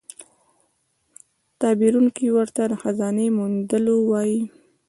[1.59, 4.41] تعبیرونکی ورته د خزانې موندلو وايي.